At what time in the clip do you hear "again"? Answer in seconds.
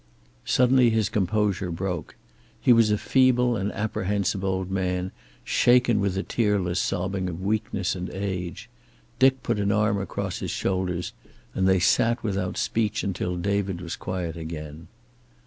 14.35-14.87